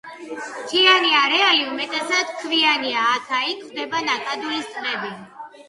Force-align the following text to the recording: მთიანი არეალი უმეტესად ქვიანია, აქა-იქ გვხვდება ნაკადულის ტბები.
მთიანი 0.53 1.13
არეალი 1.17 1.61
უმეტესად 1.73 2.33
ქვიანია, 2.41 3.05
აქა-იქ 3.19 3.63
გვხვდება 3.63 4.05
ნაკადულის 4.11 4.69
ტბები. 4.75 5.17